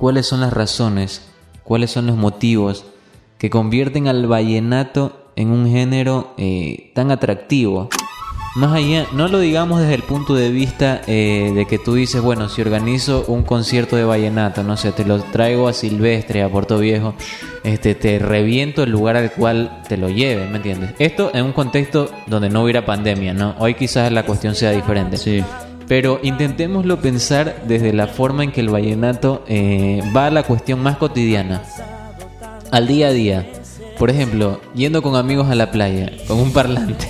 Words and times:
cuáles 0.00 0.26
son 0.26 0.40
las 0.40 0.52
razones, 0.52 1.22
cuáles 1.62 1.90
son 1.90 2.06
los 2.06 2.16
motivos 2.16 2.86
que 3.38 3.50
convierten 3.50 4.08
al 4.08 4.26
vallenato 4.26 5.26
en 5.36 5.50
un 5.50 5.70
género 5.70 6.34
eh, 6.38 6.90
tan 6.94 7.10
atractivo. 7.10 7.90
Más 8.56 8.72
allá, 8.72 9.06
no 9.12 9.28
lo 9.28 9.38
digamos 9.38 9.80
desde 9.80 9.94
el 9.94 10.02
punto 10.02 10.34
de 10.34 10.50
vista 10.50 11.02
eh, 11.06 11.52
de 11.54 11.66
que 11.66 11.78
tú 11.78 11.94
dices, 11.94 12.20
bueno, 12.20 12.48
si 12.48 12.62
organizo 12.62 13.24
un 13.28 13.44
concierto 13.44 13.94
de 13.94 14.04
vallenato, 14.04 14.64
no 14.64 14.76
sé, 14.76 14.90
te 14.90 15.04
lo 15.04 15.22
traigo 15.22 15.68
a 15.68 15.72
Silvestre, 15.72 16.42
a 16.42 16.48
Puerto 16.48 16.78
Viejo, 16.78 17.14
este, 17.62 17.94
te 17.94 18.18
reviento 18.18 18.82
el 18.82 18.90
lugar 18.90 19.16
al 19.16 19.30
cual 19.30 19.82
te 19.86 19.96
lo 19.96 20.08
lleve, 20.08 20.48
¿me 20.48 20.56
entiendes? 20.56 20.94
Esto 20.98 21.30
en 21.32 21.44
un 21.44 21.52
contexto 21.52 22.10
donde 22.26 22.48
no 22.48 22.64
hubiera 22.64 22.84
pandemia, 22.84 23.34
¿no? 23.34 23.54
Hoy 23.58 23.74
quizás 23.74 24.10
la 24.10 24.24
cuestión 24.24 24.54
sea 24.54 24.72
diferente. 24.72 25.16
Sí. 25.16 25.44
Pero 25.90 26.20
intentémoslo 26.22 27.00
pensar 27.00 27.64
desde 27.66 27.92
la 27.92 28.06
forma 28.06 28.44
en 28.44 28.52
que 28.52 28.60
el 28.60 28.68
vallenato 28.68 29.42
eh, 29.48 30.00
va 30.16 30.26
a 30.26 30.30
la 30.30 30.44
cuestión 30.44 30.80
más 30.80 30.98
cotidiana, 30.98 31.64
al 32.70 32.86
día 32.86 33.08
a 33.08 33.10
día. 33.10 33.50
Por 33.98 34.08
ejemplo, 34.08 34.60
yendo 34.72 35.02
con 35.02 35.16
amigos 35.16 35.50
a 35.50 35.56
la 35.56 35.72
playa, 35.72 36.12
con 36.28 36.38
un 36.38 36.52
parlante, 36.52 37.08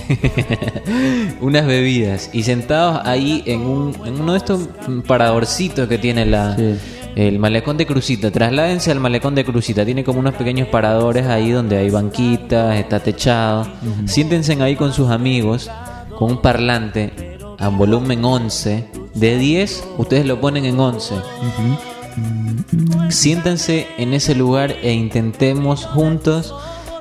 unas 1.41 1.67
bebidas 1.67 2.31
y 2.33 2.41
sentados 2.41 3.01
ahí 3.05 3.43
en, 3.45 3.61
un, 3.61 3.95
en 4.03 4.19
uno 4.19 4.31
de 4.31 4.39
estos 4.39 4.67
paradorcitos 5.05 5.87
que 5.87 5.99
tiene 5.99 6.25
la, 6.25 6.55
Sí. 6.55 6.75
el 7.15 7.37
malecón 7.37 7.77
de 7.77 7.85
Crucita. 7.85 8.31
Trasládense 8.31 8.89
al 8.89 8.99
malecón 8.99 9.35
de 9.35 9.45
Crucita. 9.45 9.85
Tiene 9.85 10.03
como 10.03 10.21
unos 10.21 10.33
pequeños 10.33 10.67
paradores 10.69 11.27
ahí 11.27 11.51
donde 11.51 11.77
hay 11.77 11.91
banquitas, 11.91 12.75
está 12.77 12.99
techado. 12.99 13.67
Siéntense 14.05 14.53
ahí 14.59 14.75
con 14.75 14.91
sus 14.91 15.11
amigos, 15.11 15.69
con 16.17 16.31
un 16.31 16.41
parlante 16.41 17.30
a 17.61 17.69
volumen 17.69 18.25
11. 18.25 18.85
De 19.13 19.37
10, 19.37 19.83
ustedes 19.97 20.25
lo 20.25 20.41
ponen 20.41 20.65
en 20.65 20.79
11. 20.79 21.15
Siéntanse 23.09 23.87
en 23.97 24.13
ese 24.13 24.35
lugar 24.35 24.75
e 24.81 24.91
intentemos 24.93 25.85
juntos 25.85 26.53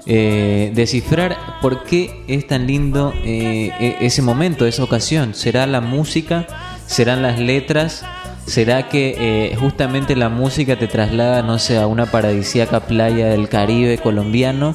eh, 0.06 0.72
descifrar 0.74 1.36
por 1.60 1.84
qué 1.84 2.24
es 2.26 2.46
tan 2.46 2.66
lindo 2.66 3.12
eh, 3.24 3.72
e- 3.80 3.96
ese 4.00 4.22
momento, 4.22 4.66
esa 4.66 4.84
ocasión. 4.84 5.34
¿Será 5.34 5.66
la 5.66 5.80
música? 5.80 6.46
¿Serán 6.86 7.22
las 7.22 7.38
letras? 7.38 8.04
¿Será 8.46 8.88
que 8.88 9.14
eh, 9.52 9.56
justamente 9.56 10.16
la 10.16 10.28
música 10.28 10.76
te 10.76 10.88
traslada, 10.88 11.42
no 11.42 11.58
sé, 11.58 11.78
a 11.78 11.86
una 11.86 12.06
paradisíaca 12.06 12.80
playa 12.80 13.28
del 13.28 13.48
Caribe 13.48 13.98
colombiano? 13.98 14.74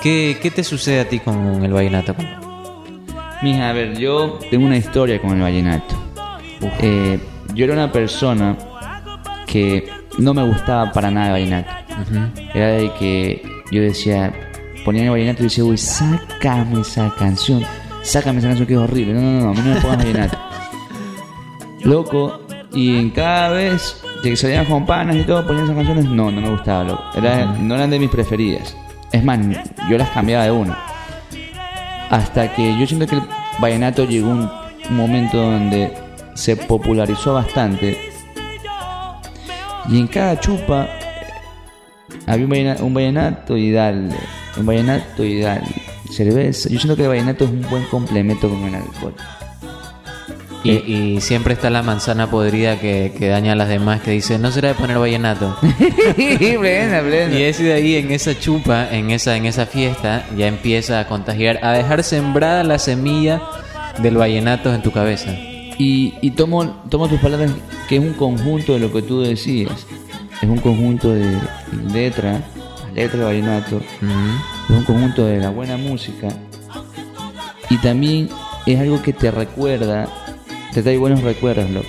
¿Qué, 0.00 0.38
qué 0.40 0.50
te 0.50 0.62
sucede 0.62 1.00
a 1.00 1.08
ti 1.08 1.18
con 1.18 1.64
el 1.64 1.72
vallenato? 1.72 2.14
Mija, 3.42 3.70
a 3.70 3.72
ver, 3.72 3.96
yo 3.98 4.38
tengo 4.50 4.66
una 4.66 4.76
historia 4.76 5.20
con 5.20 5.30
el 5.36 5.42
vallenato. 5.42 5.94
Eh, 6.80 7.20
yo 7.54 7.64
era 7.64 7.74
una 7.74 7.92
persona 7.92 8.56
que 9.46 9.88
no 10.18 10.34
me 10.34 10.42
gustaba 10.42 10.92
para 10.92 11.10
nada 11.10 11.26
el 11.26 11.32
vallenato. 11.32 11.70
Era 12.54 12.68
de 12.68 12.92
que 12.94 13.42
yo 13.70 13.82
decía, 13.82 14.32
ponía 14.84 15.04
el 15.04 15.10
vallenato 15.10 15.42
y 15.42 15.44
decía, 15.44 15.64
uy, 15.64 15.78
sácame 15.78 16.80
esa 16.80 17.14
canción, 17.16 17.62
sácame 18.02 18.38
esa 18.38 18.48
canción 18.48 18.66
que 18.66 18.74
es 18.74 18.80
horrible. 18.80 19.14
No, 19.14 19.20
no, 19.20 19.40
no, 19.40 19.50
a 19.50 19.52
mí 19.52 19.60
no 19.64 19.74
me 19.74 19.80
pongas 19.80 19.98
vallenato. 19.98 20.38
Loco, 21.84 22.40
y 22.72 22.98
en 22.98 23.10
cada 23.10 23.50
vez 23.50 24.02
de 24.22 24.30
que 24.30 24.36
salían 24.36 24.66
con 24.66 24.84
panas 24.84 25.16
y 25.16 25.22
todo, 25.22 25.46
ponían 25.46 25.64
esas 25.64 25.76
canciones, 25.76 26.04
no, 26.06 26.30
no 26.30 26.40
me 26.40 26.50
gustaba, 26.50 26.84
loco. 26.84 27.02
Era, 27.14 27.46
No 27.46 27.76
eran 27.76 27.90
de 27.90 27.98
mis 27.98 28.10
preferidas. 28.10 28.76
Es 29.12 29.24
más, 29.24 29.38
yo 29.88 29.96
las 29.96 30.10
cambiaba 30.10 30.44
de 30.44 30.50
una. 30.50 30.76
Hasta 32.10 32.54
que 32.54 32.78
yo 32.78 32.86
siento 32.86 33.06
que 33.06 33.16
el 33.16 33.22
vallenato 33.60 34.06
llegó 34.06 34.30
un, 34.30 34.50
momento 34.90 35.36
donde 35.36 35.92
se 36.34 36.56
popularizó 36.56 37.34
bastante. 37.34 37.98
Y 39.90 39.98
en 39.98 40.06
cada 40.06 40.40
chupa 40.40 40.88
había 42.26 42.44
un 42.44 42.50
vallenato, 42.50 42.86
un 42.86 42.94
vallenato 42.94 43.56
y 43.56 43.70
dale, 43.70 44.14
un 44.56 44.64
vallenato 44.64 45.24
y 45.24 45.40
dale, 45.40 45.66
cerveza. 46.10 46.70
Yo 46.70 46.78
siento 46.78 46.96
que 46.96 47.02
el 47.02 47.08
vallenato 47.08 47.44
es 47.44 47.50
un 47.50 47.68
buen 47.68 47.84
complemento 47.84 48.48
con 48.48 48.64
el 48.64 48.76
alcohol. 48.76 49.14
Y, 50.64 50.70
y 50.70 51.20
siempre 51.20 51.54
está 51.54 51.70
la 51.70 51.82
manzana 51.82 52.30
podrida 52.30 52.80
que, 52.80 53.12
que 53.16 53.28
daña 53.28 53.52
a 53.52 53.54
las 53.54 53.68
demás, 53.68 54.00
que 54.00 54.10
dice, 54.10 54.38
no 54.38 54.50
será 54.50 54.68
de 54.68 54.74
poner 54.74 54.98
vallenato. 54.98 55.56
plena, 56.16 57.00
plena. 57.00 57.38
Y 57.38 57.42
ese 57.42 57.62
de 57.62 57.74
ahí, 57.74 57.94
en 57.96 58.10
esa 58.10 58.38
chupa, 58.38 58.88
en 58.90 59.10
esa, 59.10 59.36
en 59.36 59.46
esa 59.46 59.66
fiesta, 59.66 60.26
ya 60.36 60.48
empieza 60.48 61.00
a 61.00 61.06
contagiar, 61.06 61.60
a 61.62 61.72
dejar 61.72 62.02
sembrada 62.02 62.64
la 62.64 62.78
semilla 62.78 63.40
del 64.02 64.16
vallenato 64.16 64.74
en 64.74 64.82
tu 64.82 64.90
cabeza. 64.90 65.30
Y, 65.78 66.14
y 66.20 66.32
tomo, 66.32 66.82
tomo 66.90 67.08
tus 67.08 67.20
palabras 67.20 67.52
que 67.88 67.96
es 67.96 68.02
un 68.02 68.14
conjunto 68.14 68.74
de 68.74 68.80
lo 68.80 68.92
que 68.92 69.02
tú 69.02 69.20
decías. 69.20 69.86
Es 70.42 70.48
un 70.48 70.58
conjunto 70.58 71.14
de 71.14 71.36
letra, 71.92 72.42
letra 72.94 73.18
de 73.20 73.24
vallenato, 73.24 73.78
es 73.78 74.76
un 74.76 74.84
conjunto 74.84 75.24
de 75.24 75.38
la 75.38 75.50
buena 75.50 75.76
música. 75.76 76.28
Y 77.70 77.76
también 77.78 78.28
es 78.66 78.78
algo 78.80 79.02
que 79.02 79.12
te 79.12 79.30
recuerda, 79.30 80.08
te 80.78 80.82
trae 80.84 80.96
buenos 80.98 81.22
recuerdos, 81.22 81.68
loco. 81.70 81.88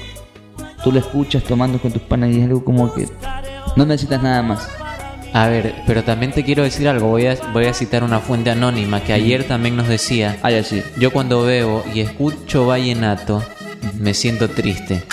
Tú 0.83 0.91
lo 0.91 0.97
escuchas 0.99 1.43
tomando 1.43 1.77
con 1.79 1.91
tus 1.91 2.01
panas 2.01 2.31
y 2.31 2.39
es 2.39 2.45
algo 2.45 2.63
como 2.65 2.91
que 2.91 3.07
no 3.75 3.85
necesitas 3.85 4.23
nada 4.23 4.41
más. 4.41 4.67
A 5.31 5.45
ver, 5.47 5.75
pero 5.85 6.03
también 6.03 6.31
te 6.31 6.43
quiero 6.43 6.63
decir 6.63 6.87
algo, 6.87 7.07
voy 7.07 7.27
a, 7.27 7.37
voy 7.53 7.65
a 7.67 7.73
citar 7.75 8.03
una 8.03 8.17
fuente 8.19 8.49
anónima 8.49 9.01
que 9.03 9.13
ayer 9.13 9.43
también 9.47 9.75
nos 9.75 9.87
decía, 9.87 10.37
Ah, 10.41 10.49
ya 10.49 10.63
sí. 10.63 10.81
yo 10.99 11.11
cuando 11.11 11.43
bebo 11.43 11.83
y 11.93 11.99
escucho 11.99 12.65
vallenato, 12.65 13.43
me 13.99 14.15
siento 14.15 14.49
triste. 14.49 15.03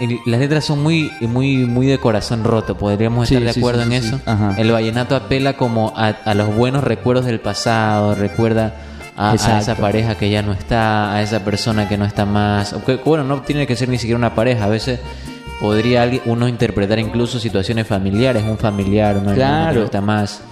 Y 0.00 0.18
las 0.28 0.40
letras 0.40 0.64
son 0.64 0.82
muy, 0.82 1.12
muy, 1.20 1.58
muy 1.58 1.86
de 1.86 1.98
corazón 1.98 2.42
roto, 2.42 2.76
podríamos 2.76 3.28
Sí, 3.28 3.36
estar 3.36 3.54
de 3.54 3.60
acuerdo 3.60 3.82
sí, 3.82 3.86
en 3.86 3.92
eso. 3.92 4.20
El 4.56 4.72
vallenato 4.72 5.14
apela 5.14 5.56
como 5.56 5.92
a, 5.96 6.08
a 6.08 6.34
los 6.34 6.52
buenos 6.56 6.82
recuerdos 6.82 7.26
del 7.26 7.38
pasado, 7.38 8.16
recuerda 8.16 8.74
a, 9.16 9.32
a 9.32 9.34
esa 9.60 9.74
pareja 9.76 10.14
que 10.16 10.30
ya 10.30 10.42
no 10.42 10.52
está, 10.52 11.14
a 11.14 11.22
esa 11.22 11.44
persona 11.44 11.88
que 11.88 11.96
no 11.98 12.04
está 12.04 12.24
más. 12.26 12.74
Bueno, 13.04 13.24
no 13.24 13.42
tiene 13.42 13.66
que 13.66 13.76
ser 13.76 13.88
ni 13.88 13.98
siquiera 13.98 14.18
una 14.18 14.34
pareja, 14.34 14.64
a 14.64 14.68
veces 14.68 15.00
podría 15.60 16.10
uno 16.26 16.48
interpretar 16.48 16.98
incluso 16.98 17.38
situaciones 17.38 17.86
familiares, 17.86 18.42
un 18.42 18.56
familiar, 18.58 19.16
una 19.18 19.32
hermana 19.32 19.34
que 19.34 19.40
Claro. 19.40 19.78
no 19.80 19.84
está 19.86 20.00
más. 20.00 20.42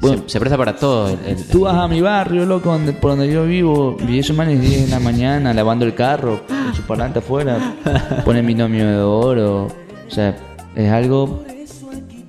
Bueno. 0.00 0.22
se, 0.26 0.30
se 0.32 0.40
presta 0.40 0.58
para 0.58 0.76
todo. 0.76 1.08
el- 1.08 1.18
el- 1.26 1.44
Tú 1.48 1.60
vas 1.62 1.76
a 1.76 1.88
mi 1.88 2.00
barrio, 2.00 2.44
loco, 2.44 2.70
donde, 2.72 2.92
por 2.92 3.12
donde 3.12 3.32
yo 3.32 3.44
vivo, 3.44 3.96
y 4.06 4.18
esos 4.18 4.36
manes 4.36 4.60
10 4.60 4.84
de 4.86 4.88
la 4.90 5.00
mañana 5.00 5.54
lavando 5.54 5.84
el 5.86 5.94
carro, 5.94 6.42
con 6.46 6.74
su 6.74 6.82
parlante 6.82 7.20
afuera, 7.20 7.74
ponen 8.24 8.46
binomio 8.46 8.86
de 8.86 8.98
oro. 8.98 9.64
O 10.06 10.10
sea, 10.10 10.36
es 10.74 10.90
algo. 10.92 11.44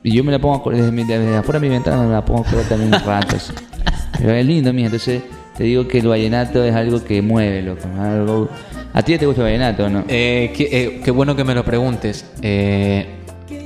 Y 0.04 0.12
yo 0.16 0.24
me 0.24 0.32
la 0.32 0.40
pongo 0.40 0.70
desde, 0.70 0.92
desde 0.92 1.36
afuera 1.38 1.60
de 1.60 1.68
mi 1.68 1.74
ventana, 1.74 2.04
me 2.04 2.14
la 2.14 2.24
pongo 2.24 2.46
a 2.48 2.70
también 2.70 2.92
ratos. 2.92 3.52
Pero 4.18 4.34
es 4.34 4.46
lindo, 4.46 4.74
mija. 4.74 4.88
Entonces, 4.88 5.22
te 5.58 5.64
digo 5.64 5.88
que 5.88 6.00
el 6.00 6.08
vallenato 6.08 6.64
es 6.64 6.76
algo 6.76 7.04
que 7.04 7.22
mueve, 7.22 7.62
loco. 7.62 7.88
Algo... 8.00 8.50
¿A 8.94 9.02
ti 9.02 9.18
te 9.18 9.26
gusta 9.26 9.42
el 9.42 9.48
vallenato 9.48 9.86
o 9.86 9.90
no? 9.90 10.04
Eh, 10.08 10.54
qué, 10.56 10.70
eh, 10.72 11.02
qué 11.04 11.12
bueno 11.12 11.36
que 11.36 11.44
me 11.44 11.54
lo 11.54 11.64
preguntes. 11.66 12.26
Eh, 12.42 13.06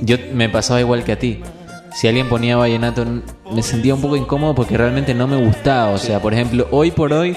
yo 0.02 0.16
me 0.32 0.48
pasaba 0.48 0.80
igual 0.80 1.04
que 1.04 1.12
a 1.12 1.18
ti. 1.18 1.40
Si 1.92 2.06
alguien 2.08 2.28
ponía 2.28 2.56
vallenato, 2.56 3.04
me 3.52 3.62
sentía 3.62 3.94
un 3.94 4.00
poco 4.00 4.16
incómodo 4.16 4.54
porque 4.54 4.76
realmente 4.76 5.14
no 5.14 5.26
me 5.26 5.36
gustaba. 5.36 5.90
O 5.92 5.98
sea, 5.98 6.20
por 6.20 6.32
ejemplo, 6.32 6.68
hoy 6.70 6.90
por 6.90 7.12
hoy, 7.12 7.36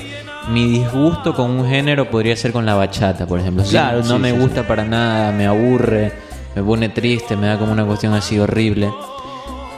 mi 0.49 0.67
disgusto 0.67 1.33
con 1.35 1.51
un 1.51 1.67
género 1.67 2.09
podría 2.09 2.35
ser 2.35 2.51
con 2.51 2.65
la 2.65 2.75
bachata, 2.75 3.25
por 3.25 3.39
ejemplo. 3.39 3.63
Claro, 3.63 3.99
no 3.99 4.15
sí, 4.15 4.21
me 4.21 4.31
sí, 4.31 4.37
gusta 4.37 4.67
para 4.67 4.85
nada, 4.85 5.31
me 5.31 5.47
aburre, 5.47 6.11
me 6.55 6.63
pone 6.63 6.89
triste, 6.89 7.35
me 7.35 7.47
da 7.47 7.57
como 7.57 7.71
una 7.71 7.85
cuestión 7.85 8.13
así 8.13 8.37
horrible. 8.37 8.91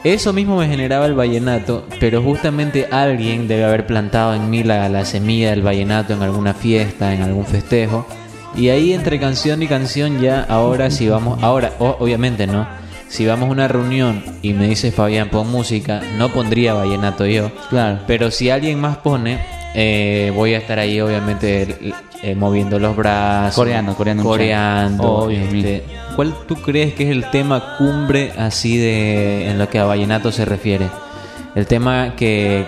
Eso 0.06 0.34
mismo 0.34 0.58
me 0.58 0.68
generaba 0.68 1.08
el 1.08 1.16
vallenato, 1.16 1.84
pero 2.00 2.22
justamente 2.22 2.88
alguien 2.92 3.48
debe 3.48 3.64
haber 3.64 3.88
plantado 3.88 4.36
en 4.36 4.52
mí 4.52 4.62
la, 4.62 4.88
la 4.88 5.04
semilla 5.04 5.50
del 5.50 5.64
vallenato 5.64 6.14
en 6.14 6.22
alguna 6.22 6.54
fiesta, 6.54 7.16
en 7.16 7.24
algún 7.24 7.44
festejo. 7.44 8.06
Y 8.56 8.70
ahí 8.70 8.94
entre 8.94 9.20
canción 9.20 9.64
y 9.64 9.68
canción 9.68 10.22
ya 10.22 10.44
ahora 10.44 10.92
si 10.92 11.10
vamos, 11.10 11.42
ahora 11.42 11.74
obviamente 11.80 12.46
no, 12.46 12.68
si 13.08 13.26
vamos 13.26 13.50
a 13.50 13.52
una 13.52 13.68
reunión 13.68 14.24
y 14.44 14.54
me 14.54 14.68
dice 14.68 14.92
Fabián 14.92 15.30
pon 15.30 15.50
música, 15.50 16.04
no 16.20 16.30
pondría 16.30 16.76
vallenato 16.76 17.26
yo. 17.26 17.52
Claro. 17.72 18.02
Pero 18.06 18.30
si 18.30 18.52
alguien 18.52 18.80
más 18.80 18.98
pone, 18.98 19.40
eh, 19.74 20.32
voy 20.36 20.54
a 20.54 20.60
estar 20.60 20.78
ahí 20.78 21.02
obviamente 21.02 21.80
eh, 22.22 22.36
moviendo 22.36 22.80
los 22.80 22.96
brazos. 22.96 23.56
Coreando, 23.56 23.96
coreando 23.96 24.24
un 24.24 24.30
Coreando. 24.30 25.04
Obvio, 25.04 25.40
este, 25.40 25.84
¿Cuál 26.16 26.34
tú 26.48 26.56
crees 26.56 26.94
que 26.94 27.04
es 27.04 27.10
el 27.10 27.30
tema 27.30 27.78
cumbre 27.78 28.32
así 28.38 28.78
de 28.78 29.50
en 29.50 29.60
lo 29.60 29.70
que 29.70 29.80
a 29.80 29.86
vallenato 29.86 30.32
se 30.32 30.46
refiere? 30.46 30.88
El 31.56 31.68
tema 31.68 32.16
que 32.16 32.66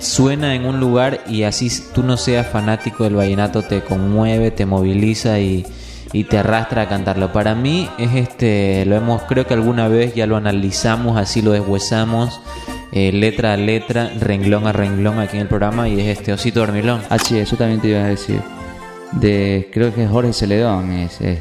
suena 0.00 0.54
en 0.54 0.64
un 0.64 0.80
lugar 0.80 1.20
y 1.28 1.42
así 1.44 1.70
tú 1.94 2.02
no 2.02 2.16
seas 2.16 2.46
fanático 2.46 3.04
del 3.04 3.16
vallenato 3.16 3.62
te 3.62 3.82
conmueve, 3.82 4.50
te 4.50 4.66
moviliza 4.66 5.40
y, 5.40 5.66
y 6.12 6.24
te 6.24 6.38
arrastra 6.38 6.82
a 6.82 6.88
cantarlo. 6.88 7.32
Para 7.32 7.54
mí 7.54 7.88
es 7.98 8.14
este, 8.14 8.84
lo 8.86 8.96
hemos, 8.96 9.22
creo 9.22 9.46
que 9.46 9.54
alguna 9.54 9.88
vez 9.88 10.14
ya 10.14 10.26
lo 10.26 10.36
analizamos, 10.36 11.16
así 11.16 11.42
lo 11.42 11.52
deshuesamos, 11.52 12.40
eh, 12.92 13.12
letra 13.12 13.54
a 13.54 13.56
letra, 13.56 14.10
renglón 14.18 14.66
a 14.66 14.72
renglón 14.72 15.18
aquí 15.18 15.36
en 15.36 15.42
el 15.42 15.48
programa 15.48 15.88
y 15.88 16.00
es 16.00 16.18
este 16.18 16.32
Osito 16.32 16.60
Dormilón. 16.60 17.02
Ah, 17.10 17.18
sí, 17.18 17.38
eso 17.38 17.56
también 17.56 17.80
te 17.80 17.88
iba 17.88 18.00
a 18.00 18.08
decir. 18.08 18.40
De 19.12 19.70
creo 19.72 19.94
que 19.94 20.04
es 20.04 20.10
Jorge 20.10 20.32
Celedón 20.32 20.92
es 20.92 21.20
este. 21.20 21.38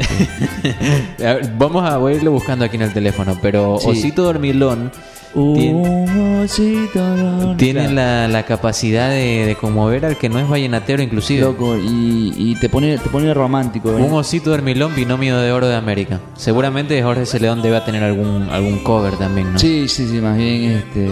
A 1.27 1.33
ver, 1.33 1.51
Vamos 1.57 1.83
a 1.89 1.97
voy 1.97 2.13
a 2.13 2.15
irlo 2.15 2.31
buscando 2.31 2.65
aquí 2.65 2.75
en 2.77 2.83
el 2.83 2.93
teléfono, 2.93 3.37
pero 3.41 3.77
Sí. 3.79 3.89
Osito 3.89 4.23
Dormilón 4.23 4.91
tiene, 5.33 5.73
Un 5.73 6.39
osito 6.43 6.99
dormilón. 6.99 7.57
tiene 7.57 7.91
la, 7.91 8.27
la 8.27 8.43
capacidad 8.43 9.09
de, 9.09 9.45
de 9.45 9.55
conmover 9.55 10.05
al 10.05 10.17
que 10.17 10.29
no 10.29 10.39
es 10.39 10.49
vallenatero 10.49 11.03
inclusive. 11.03 11.41
loco 11.41 11.77
y, 11.77 12.33
y 12.37 12.55
te 12.55 12.69
pone 12.69 12.97
te 12.97 13.09
pone 13.09 13.31
romántico 13.33 13.91
¿eh? 13.91 14.01
Un 14.01 14.13
osito 14.13 14.49
dormilón, 14.49 14.95
binomio 14.95 15.37
de 15.37 15.51
oro 15.51 15.67
de 15.67 15.75
América. 15.75 16.19
Seguramente 16.37 17.03
Jorge 17.03 17.25
Celedón 17.25 17.61
debe 17.61 17.79
tener 17.81 18.03
algún 18.03 18.47
algún 18.49 18.79
cover 18.79 19.15
también, 19.17 19.53
¿no? 19.53 19.59
Sí, 19.59 19.87
sí, 19.87 20.07
sí, 20.07 20.19
más 20.21 20.37
bien 20.37 20.71
este. 20.71 21.09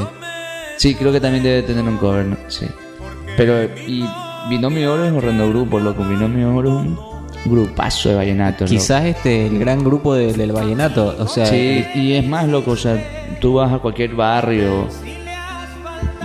Sí, 0.78 0.96
creo 0.96 1.12
que 1.12 1.19
también 1.19 1.44
debe 1.44 1.62
tener 1.62 1.84
un 1.84 1.98
cover, 1.98 2.25
¿no? 2.25 2.38
Sí. 2.48 2.66
Pero, 3.38 3.63
y 3.63 4.06
Binomio 4.50 4.94
Oro 4.94 5.06
es 5.06 5.12
horrendo 5.14 5.50
grupo, 5.50 5.80
loco. 5.80 6.04
Binomio 6.04 6.56
Oro 6.56 6.80
es 6.82 6.86
un 6.88 7.00
grupazo 7.46 8.10
de 8.10 8.16
vallenatos, 8.16 8.70
loco. 8.72 8.82
Quizás 8.82 9.06
este 9.06 9.48
el 9.48 9.60
gran 9.60 9.84
grupo 9.84 10.14
de- 10.14 10.34
del 10.34 10.52
vallenato, 10.52 11.16
o 11.20 11.28
sea, 11.28 11.46
Sí, 11.46 11.86
y 11.96 12.14
es 12.14 12.26
más, 12.28 12.48
loco, 12.48 12.72
o 12.72 12.76
sea, 12.78 13.02
tú 13.42 13.56
vas 13.56 13.72
a 13.74 13.80
cualquier 13.80 14.14
barrio, 14.16 14.88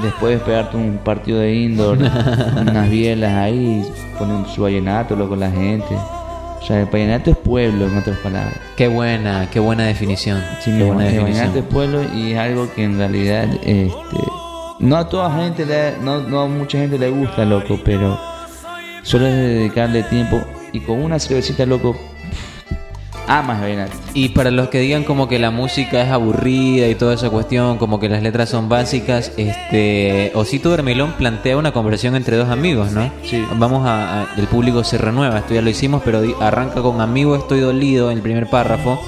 después 0.03 0.39
de 0.39 0.45
pegarte 0.45 0.77
un 0.77 0.99
partido 1.05 1.41
de 1.41 1.55
indoor, 1.55 1.99
unas 2.61 2.91
bielas 2.91 3.33
ahí, 3.35 3.85
ponen 4.19 4.47
su 4.47 4.63
vallenato, 4.63 5.17
loco, 5.17 5.37
la 5.37 5.51
gente. 5.51 5.95
O 5.95 6.63
sea, 6.63 6.81
el 6.81 6.87
vallenato 6.87 7.31
es 7.31 7.37
pueblo, 7.39 7.87
en 7.87 7.97
otras 7.99 8.19
palabras. 8.19 8.55
qué 8.77 8.87
buena, 8.89 9.49
qué 9.51 9.61
buena 9.61 9.85
definición. 9.85 10.43
Sí, 10.63 10.71
qué 10.77 10.85
buena 10.85 11.07
el 11.07 11.15
definición. 11.15 11.47
vallenato 11.49 11.59
es 11.59 11.65
pueblo 11.65 12.03
y 12.15 12.33
es 12.33 12.39
algo 12.39 12.69
que 12.75 12.85
en 12.85 12.99
realidad, 12.99 13.45
este, 13.63 13.93
no 14.81 14.97
a 14.97 15.09
toda 15.09 15.33
gente, 15.37 15.65
le, 15.65 15.97
no, 16.03 16.21
no 16.21 16.41
a 16.41 16.47
mucha 16.49 16.79
gente 16.79 16.99
le 16.99 17.09
gusta, 17.11 17.45
loco, 17.45 17.79
pero 17.85 18.19
solo 19.03 19.27
es 19.27 19.35
dedicarle 19.35 20.03
tiempo 20.05 20.41
y 20.73 20.81
con 20.81 21.03
una 21.03 21.19
cervecita, 21.19 21.65
loco, 21.67 21.97
amas 23.29 23.61
vallenato. 23.61 23.93
Y 24.15 24.31
para 24.31 24.51
los 24.51 24.69
que 24.71 24.81
digan 24.81 25.05
como 25.05 25.29
que 25.29 25.39
la 25.39 25.51
música 25.51 26.03
es 26.03 26.11
aburrida 26.11 26.89
y 26.89 26.95
toda 26.97 27.15
esa 27.15 27.31
cuestión, 27.31 27.79
como 27.79 28.01
que 28.01 28.09
las 28.09 28.23
letras 28.23 28.49
son 28.49 28.69
básicas, 28.69 29.33
este 29.37 30.33
Osito 30.35 30.71
Dormilón 30.71 31.13
plantea 31.13 31.57
una 31.57 31.73
conversación 31.73 32.17
entre 32.17 32.37
dos 32.37 32.49
amigos, 32.49 32.91
¿no? 32.93 33.11
Sí. 33.25 33.45
Vamos 33.57 33.87
a, 33.87 34.23
a- 34.23 34.27
el 34.37 34.47
público 34.49 34.83
se 34.83 34.99
renueva, 34.99 35.39
esto 35.39 35.55
ya 35.55 35.63
lo 35.63 35.71
hicimos, 35.71 36.03
pero 36.05 36.23
arranca 36.41 36.83
con 36.83 37.01
amigo 37.01 37.37
estoy 37.37 37.61
dolido 37.61 38.11
en 38.11 38.17
el 38.19 38.23
primer 38.23 38.49
párrafo. 38.49 39.01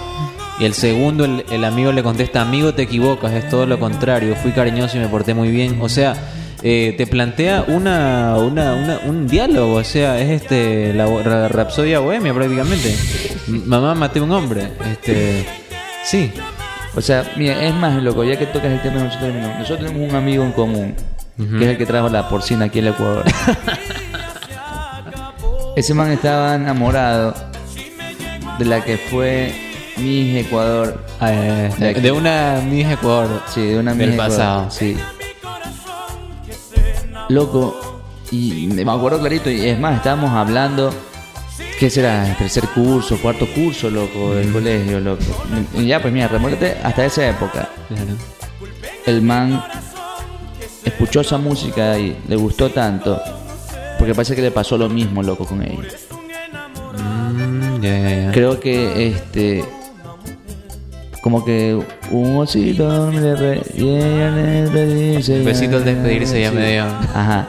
Y 0.63 0.65
el 0.65 0.75
segundo, 0.75 1.25
el, 1.25 1.45
el 1.51 1.65
amigo 1.65 1.91
le 1.91 2.05
contesta, 2.05 2.41
amigo 2.41 2.73
te 2.73 2.83
equivocas, 2.83 3.33
es 3.33 3.49
todo 3.49 3.67
lo 3.67 3.81
contrario, 3.81 4.37
fui 4.37 4.53
cariñoso 4.53 4.97
y 4.97 5.01
me 5.01 5.09
porté 5.09 5.35
muy 5.35 5.51
bien. 5.51 5.79
O 5.81 5.89
sea, 5.89 6.15
eh, 6.63 6.95
te 6.97 7.09
plantea 7.09 7.65
una, 7.67 8.37
una, 8.37 8.75
una- 8.75 9.01
un 9.05 9.27
diálogo, 9.27 9.75
o 9.75 9.83
sea, 9.85 10.21
es 10.21 10.31
este 10.31 10.95
la, 10.95 11.49
rapsodia 11.49 11.99
bohemia 11.99 12.33
prácticamente. 12.33 12.95
Mamá, 13.49 13.97
maté 13.97 14.21
a 14.21 14.23
un 14.23 14.31
hombre. 14.31 14.69
Este, 14.89 15.45
sí, 16.05 16.31
O 16.95 17.01
sea, 17.01 17.25
mira, 17.37 17.61
es 17.65 17.75
más, 17.75 18.01
loco, 18.01 18.23
ya 18.23 18.39
que 18.39 18.47
tocas 18.47 18.71
el 18.71 18.81
tema 18.83 18.99
de 18.99 19.05
nosotros, 19.07 19.35
no, 19.35 19.59
nosotros 19.59 19.89
tenemos 19.91 20.11
un 20.11 20.15
amigo 20.17 20.45
en 20.45 20.53
común, 20.53 20.95
que 21.59 21.65
es 21.65 21.71
el 21.71 21.77
que 21.77 21.87
trajo 21.87 22.09
la 22.09 22.29
porcina 22.29 22.67
aquí 22.67 22.79
al 22.79 22.87
Ecuador. 22.87 23.25
Ese 25.75 25.93
man 25.95 26.13
estaba 26.13 26.55
enamorado 26.55 27.35
de 28.61 28.65
la 28.67 28.85
que 28.85 28.97
fue 28.99 29.72
mi 29.97 30.39
Ecuador. 30.39 31.05
eh, 31.21 31.99
De 32.01 32.13
una 32.13 32.61
Miss 32.69 32.87
Ecuador. 32.87 33.43
Sí, 33.53 33.67
de 33.67 33.79
una 33.79 33.95
Del 33.95 34.09
Miss 34.11 34.15
Ecuador, 34.15 34.37
pasado. 34.37 34.71
Sí. 34.71 34.97
Loco, 37.29 38.03
y 38.31 38.67
me 38.69 38.91
acuerdo 38.91 39.21
clarito, 39.21 39.51
y 39.51 39.67
es 39.69 39.79
más, 39.79 39.97
estábamos 39.97 40.31
hablando, 40.31 40.93
¿qué 41.79 41.89
será? 41.89 42.35
Tercer 42.39 42.65
curso, 42.69 43.17
cuarto 43.23 43.47
curso, 43.55 43.89
loco, 43.91 44.35
del 44.35 44.53
colegio, 44.53 45.01
loco. 45.01 45.23
Y 45.75 45.87
ya, 45.87 46.01
pues 46.03 46.13
mira, 46.13 46.29
remóntate 46.29 46.77
hasta 46.83 47.05
esa 47.07 47.29
época. 47.29 47.69
Claro. 47.89 48.13
el 49.07 49.23
man 49.23 49.63
escuchó 50.85 51.21
esa 51.21 51.39
música 51.39 51.99
y 51.99 52.17
le 52.29 52.37
gustó 52.37 52.71
tanto 52.71 53.21
porque 53.99 54.15
parece 54.15 54.35
que 54.37 54.43
le 54.43 54.51
pasó 54.51 54.77
lo 54.79 54.89
mismo 54.89 55.23
loco 55.23 55.45
con 55.45 55.63
ella 55.63 55.89
Mm, 56.99 58.31
creo 58.33 58.59
que 58.61 59.09
este 59.09 59.65
como 61.23 61.45
que 61.45 61.79
un 62.11 62.37
osito 62.37 63.11
me 63.13 63.35
re- 63.35 63.63
y 63.75 63.89
ella 63.89 64.31
dice- 64.85 65.39
Un 65.39 65.45
besito 65.47 65.77
al 65.79 65.85
despedirse 65.87 66.41
ya 66.43 66.51
Sí. 66.51 66.55
me 66.57 66.73
dio. 66.73 66.85
ajá 66.85 67.49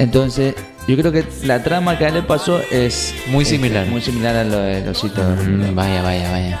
entonces 0.00 0.54
yo 0.88 0.96
creo 0.96 1.12
que 1.12 1.24
la 1.44 1.62
trama 1.62 1.96
que 1.96 2.06
a 2.06 2.08
él 2.08 2.14
le 2.14 2.22
pasó 2.22 2.60
es 2.72 3.14
Muy 3.28 3.42
este, 3.44 3.54
similar. 3.56 3.86
muy 3.86 4.00
similar 4.00 4.34
a 4.34 4.42
lo 4.44 4.58
del 4.58 4.88
osito 4.88 5.22
Mm, 5.22 5.74
vaya, 5.76 6.02
vaya, 6.02 6.30
vaya. 6.32 6.60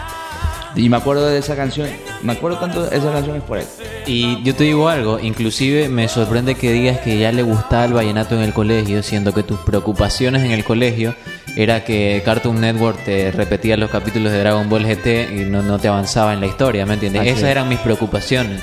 y 0.76 0.88
me 0.88 0.96
acuerdo 0.96 1.26
de 1.28 1.38
esa 1.38 1.56
canción 1.56 1.88
me 2.22 2.32
acuerdo 2.32 2.58
tanto 2.58 2.82
de 2.82 2.96
esa 2.96 3.12
canción 3.12 3.36
es 3.36 3.42
por 3.42 3.58
él 3.58 3.66
Y 4.06 4.42
yo 4.42 4.54
te 4.54 4.64
digo 4.64 4.88
algo, 4.88 5.18
inclusive 5.20 5.88
me 5.88 6.08
sorprende 6.08 6.54
que 6.54 6.72
digas 6.72 6.98
que 7.00 7.18
ya 7.18 7.32
le 7.32 7.42
gustaba 7.42 7.84
el 7.84 7.92
vallenato 7.92 8.34
en 8.34 8.42
el 8.42 8.52
colegio, 8.52 9.02
siendo 9.02 9.32
que 9.32 9.42
tus 9.42 9.58
preocupaciones 9.60 10.42
en 10.44 10.50
el 10.52 10.64
colegio 10.64 11.14
era 11.56 11.84
que 11.84 12.22
Cartoon 12.24 12.60
Network 12.60 13.04
te 13.04 13.30
repetía 13.30 13.76
los 13.76 13.90
capítulos 13.90 14.32
de 14.32 14.38
Dragon 14.40 14.68
Ball 14.68 14.84
GT 14.86 15.30
y 15.32 15.44
no, 15.44 15.62
no 15.62 15.78
te 15.78 15.88
avanzaba 15.88 16.32
en 16.32 16.40
la 16.40 16.46
historia, 16.46 16.86
¿me 16.86 16.94
entiendes? 16.94 17.20
Así 17.20 17.30
Esas 17.30 17.42
es. 17.44 17.48
eran 17.50 17.68
mis 17.68 17.78
preocupaciones. 17.80 18.60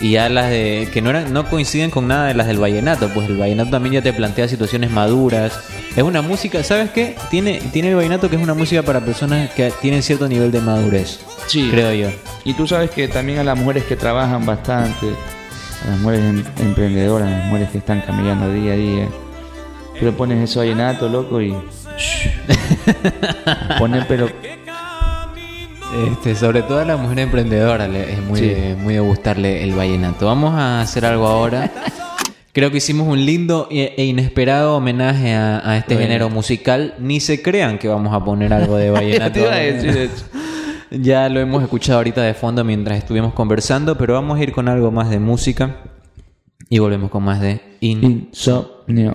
Y 0.00 0.12
ya 0.12 0.28
las 0.28 0.50
de 0.50 0.88
que 0.92 1.02
no 1.02 1.10
eran 1.10 1.32
no 1.32 1.48
coinciden 1.48 1.90
con 1.90 2.06
nada 2.06 2.28
de 2.28 2.34
las 2.34 2.46
del 2.46 2.58
vallenato, 2.58 3.08
pues 3.08 3.28
el 3.28 3.36
vallenato 3.36 3.70
también 3.70 3.94
ya 3.94 4.02
te 4.02 4.12
plantea 4.12 4.46
situaciones 4.46 4.90
maduras. 4.90 5.58
Es 5.96 6.02
una 6.04 6.22
música, 6.22 6.62
¿sabes 6.62 6.90
qué? 6.90 7.16
Tiene 7.30 7.60
tiene 7.72 7.90
el 7.90 7.96
vallenato 7.96 8.30
que 8.30 8.36
es 8.36 8.42
una 8.42 8.54
música 8.54 8.82
para 8.82 9.00
personas 9.00 9.50
que 9.50 9.72
tienen 9.80 10.02
cierto 10.02 10.28
nivel 10.28 10.52
de 10.52 10.60
madurez. 10.60 11.18
Sí. 11.48 11.68
Creo 11.70 11.92
yo. 11.92 12.10
Y 12.44 12.54
tú 12.54 12.66
sabes 12.66 12.90
que 12.90 13.08
también 13.08 13.40
a 13.40 13.44
las 13.44 13.58
mujeres 13.58 13.84
que 13.84 13.96
trabajan 13.96 14.46
bastante, 14.46 15.06
a 15.84 15.90
las 15.90 15.98
mujeres 15.98 16.24
em- 16.24 16.44
emprendedoras, 16.60 17.26
a 17.26 17.30
las 17.30 17.46
mujeres 17.46 17.70
que 17.70 17.78
están 17.78 18.00
caminando 18.02 18.52
día 18.52 18.74
a 18.74 18.76
día, 18.76 19.08
tú 19.98 20.04
le 20.04 20.12
pones 20.12 20.48
eso 20.48 20.60
vallenato, 20.60 21.08
loco, 21.08 21.42
y... 21.42 21.52
Ponen, 23.78 24.04
pero... 24.08 24.28
Este, 26.10 26.34
sobre 26.34 26.62
todo 26.62 26.80
a 26.80 26.84
la 26.84 26.96
mujer 26.96 27.18
emprendedora 27.20 27.88
le- 27.88 28.12
es 28.12 28.22
muy, 28.22 28.38
Sí. 28.40 28.54
muy 28.78 28.94
de 28.94 29.00
gustarle 29.00 29.62
el 29.64 29.72
vallenato. 29.74 30.26
Vamos 30.26 30.54
a 30.54 30.80
hacer 30.82 31.04
algo 31.06 31.26
ahora. 31.26 31.70
Creo 32.52 32.70
que 32.70 32.78
hicimos 32.78 33.06
un 33.08 33.24
lindo 33.24 33.68
e 33.70 33.94
e 33.96 34.04
inesperado 34.04 34.76
homenaje 34.76 35.34
a, 35.34 35.62
a 35.68 35.76
este 35.78 35.94
Bueno. 35.94 36.06
género 36.08 36.30
musical. 36.30 36.94
Ni 36.98 37.20
se 37.20 37.40
crean 37.40 37.78
que 37.78 37.88
vamos 37.88 38.12
a 38.14 38.22
poner 38.24 38.52
algo 38.52 38.76
de 38.76 38.90
vallenato. 38.92 39.40
Ya 40.90 41.28
lo 41.28 41.38
hemos 41.40 41.62
escuchado 41.62 41.98
ahorita 41.98 42.22
de 42.22 42.32
fondo 42.32 42.64
mientras 42.64 42.96
estuvimos 42.96 43.34
conversando, 43.34 43.98
pero 43.98 44.14
vamos 44.14 44.38
a 44.38 44.42
ir 44.42 44.52
con 44.52 44.68
algo 44.68 44.90
más 44.90 45.10
de 45.10 45.18
música 45.18 45.76
y 46.70 46.78
volvemos 46.78 47.10
con 47.10 47.22
más 47.24 47.42
de 47.42 47.60
In. 47.80 48.02
Insomnio. 48.30 49.12